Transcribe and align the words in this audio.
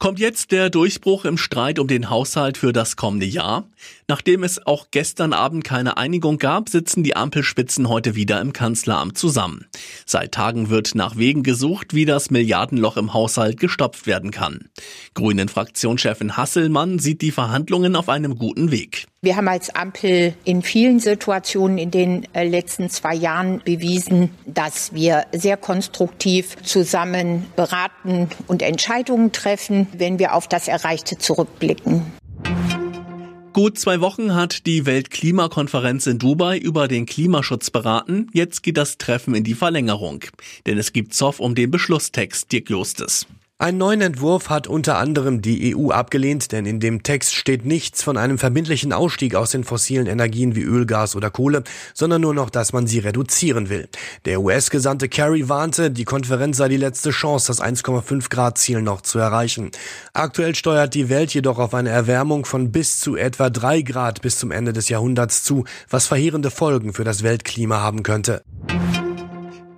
Kommt 0.00 0.20
jetzt 0.20 0.52
der 0.52 0.70
Durchbruch 0.70 1.24
im 1.24 1.36
Streit 1.36 1.80
um 1.80 1.88
den 1.88 2.08
Haushalt 2.08 2.56
für 2.56 2.72
das 2.72 2.94
kommende 2.94 3.26
Jahr? 3.26 3.68
Nachdem 4.06 4.44
es 4.44 4.64
auch 4.64 4.86
gestern 4.92 5.32
Abend 5.32 5.64
keine 5.64 5.96
Einigung 5.96 6.38
gab, 6.38 6.68
sitzen 6.68 7.02
die 7.02 7.16
Ampelspitzen 7.16 7.88
heute 7.88 8.14
wieder 8.14 8.40
im 8.40 8.52
Kanzleramt 8.52 9.18
zusammen. 9.18 9.66
Seit 10.06 10.30
Tagen 10.30 10.70
wird 10.70 10.94
nach 10.94 11.16
Wegen 11.16 11.42
gesucht, 11.42 11.94
wie 11.94 12.04
das 12.04 12.30
Milliardenloch 12.30 12.96
im 12.96 13.12
Haushalt 13.12 13.58
gestopft 13.58 14.06
werden 14.06 14.30
kann. 14.30 14.68
Grünen 15.14 15.48
Fraktionschefin 15.48 16.36
Hasselmann 16.36 17.00
sieht 17.00 17.20
die 17.20 17.32
Verhandlungen 17.32 17.96
auf 17.96 18.08
einem 18.08 18.38
guten 18.38 18.70
Weg. 18.70 19.08
Wir 19.20 19.34
haben 19.34 19.48
als 19.48 19.74
Ampel 19.74 20.34
in 20.44 20.62
vielen 20.62 21.00
Situationen 21.00 21.76
in 21.76 21.90
den 21.90 22.32
äh, 22.34 22.46
letzten 22.46 22.88
zwei 22.88 23.16
Jahren 23.16 23.60
bewiesen, 23.64 24.30
dass 24.46 24.94
wir 24.94 25.26
sehr 25.32 25.56
konstruktiv 25.56 26.56
zusammen 26.62 27.46
beraten 27.56 28.28
und 28.46 28.62
Entscheidungen 28.62 29.32
treffen, 29.32 29.88
wenn 29.92 30.20
wir 30.20 30.34
auf 30.34 30.46
das 30.46 30.68
Erreichte 30.68 31.18
zurückblicken. 31.18 32.02
Gut 33.52 33.76
zwei 33.76 34.00
Wochen 34.00 34.36
hat 34.36 34.66
die 34.66 34.86
Weltklimakonferenz 34.86 36.06
in 36.06 36.20
Dubai 36.20 36.56
über 36.56 36.86
den 36.86 37.04
Klimaschutz 37.04 37.70
beraten. 37.70 38.28
Jetzt 38.32 38.62
geht 38.62 38.76
das 38.76 38.98
Treffen 38.98 39.34
in 39.34 39.42
die 39.42 39.54
Verlängerung. 39.54 40.20
Denn 40.64 40.78
es 40.78 40.92
gibt 40.92 41.12
Zoff 41.12 41.40
um 41.40 41.56
den 41.56 41.72
Beschlusstext 41.72 42.52
Dirk 42.52 42.70
Justes. 42.70 43.26
Einen 43.60 43.78
neuen 43.78 44.00
Entwurf 44.02 44.50
hat 44.50 44.68
unter 44.68 44.98
anderem 44.98 45.42
die 45.42 45.74
EU 45.74 45.90
abgelehnt, 45.90 46.52
denn 46.52 46.64
in 46.64 46.78
dem 46.78 47.02
Text 47.02 47.34
steht 47.34 47.66
nichts 47.66 48.04
von 48.04 48.16
einem 48.16 48.38
verbindlichen 48.38 48.92
Ausstieg 48.92 49.34
aus 49.34 49.50
den 49.50 49.64
fossilen 49.64 50.06
Energien 50.06 50.54
wie 50.54 50.62
Öl, 50.62 50.86
Gas 50.86 51.16
oder 51.16 51.32
Kohle, 51.32 51.64
sondern 51.92 52.20
nur 52.20 52.34
noch, 52.34 52.50
dass 52.50 52.72
man 52.72 52.86
sie 52.86 53.00
reduzieren 53.00 53.68
will. 53.68 53.88
Der 54.26 54.40
US-Gesandte 54.42 55.08
Kerry 55.08 55.48
warnte, 55.48 55.90
die 55.90 56.04
Konferenz 56.04 56.58
sei 56.58 56.68
die 56.68 56.76
letzte 56.76 57.10
Chance, 57.10 57.48
das 57.48 57.60
1,5 57.60 58.30
Grad 58.30 58.58
Ziel 58.58 58.80
noch 58.80 59.00
zu 59.00 59.18
erreichen. 59.18 59.72
Aktuell 60.12 60.54
steuert 60.54 60.94
die 60.94 61.08
Welt 61.08 61.34
jedoch 61.34 61.58
auf 61.58 61.74
eine 61.74 61.90
Erwärmung 61.90 62.44
von 62.44 62.70
bis 62.70 63.00
zu 63.00 63.16
etwa 63.16 63.50
drei 63.50 63.82
Grad 63.82 64.22
bis 64.22 64.38
zum 64.38 64.52
Ende 64.52 64.72
des 64.72 64.88
Jahrhunderts 64.88 65.42
zu, 65.42 65.64
was 65.90 66.06
verheerende 66.06 66.52
Folgen 66.52 66.92
für 66.92 67.02
das 67.02 67.24
Weltklima 67.24 67.80
haben 67.80 68.04
könnte. 68.04 68.44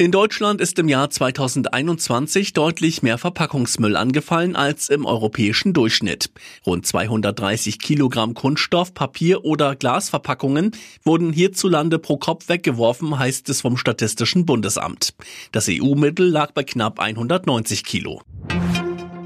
In 0.00 0.12
Deutschland 0.12 0.60
ist 0.60 0.78
im 0.78 0.86
Jahr 0.86 1.10
2021 1.10 2.52
deutlich 2.52 3.02
mehr 3.02 3.18
Verpackungsmüll 3.18 3.96
angefallen 3.96 4.54
als 4.54 4.90
im 4.90 5.04
europäischen 5.04 5.72
Durchschnitt. 5.72 6.30
Rund 6.64 6.86
230 6.86 7.80
Kilogramm 7.80 8.34
Kunststoff, 8.34 8.94
Papier 8.94 9.44
oder 9.44 9.74
Glasverpackungen 9.74 10.70
wurden 11.02 11.32
hierzulande 11.32 11.98
pro 11.98 12.16
Kopf 12.16 12.48
weggeworfen, 12.48 13.18
heißt 13.18 13.48
es 13.48 13.60
vom 13.60 13.76
Statistischen 13.76 14.46
Bundesamt. 14.46 15.14
Das 15.50 15.66
EU-Mittel 15.68 16.28
lag 16.28 16.52
bei 16.52 16.62
knapp 16.62 17.00
190 17.00 17.82
Kilo. 17.82 18.22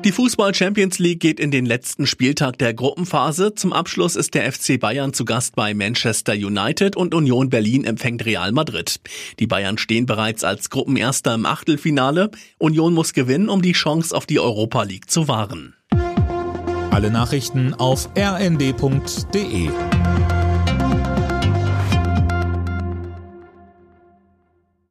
Die 0.05 0.11
Fußball 0.11 0.53
Champions 0.53 0.99
League 0.99 1.21
geht 1.21 1.39
in 1.39 1.53
den 1.53 1.65
letzten 1.65 2.09
Spieltag 2.09 2.59
der 2.59 2.75
Gruppenphase. 2.75 3.55
Zum 3.55 3.73
Abschluss 3.73 4.17
ist 4.17 4.35
der 4.35 4.51
FC 4.51 4.81
Bayern 4.81 5.15
zu 5.15 5.25
Gast 5.25 5.55
bei 5.55 5.75
Manchester 5.75 6.33
United 6.33 6.97
und 6.97 7.15
Union 7.15 7.51
Berlin 7.51 7.85
empfängt 7.85 8.25
Real 8.25 8.51
Madrid. 8.51 8.97
Die 9.39 9.47
Bayern 9.47 9.79
stehen 9.79 10.07
bereits 10.07 10.43
als 10.43 10.71
Gruppenerster 10.71 11.35
im 11.35 11.47
Achtelfinale. 11.47 12.33
Union 12.59 12.95
muss 12.95 13.13
gewinnen, 13.13 13.49
um 13.49 13.63
die 13.63 13.75
Chance 13.75 14.17
auf 14.17 14.27
die 14.27 14.41
Europa 14.41 14.83
League 14.83 15.09
zu 15.09 15.29
wahren. 15.29 15.77
Alle 16.91 17.13
Nachrichten 17.13 17.73
auf 17.73 18.09
rnd.de 18.19 19.71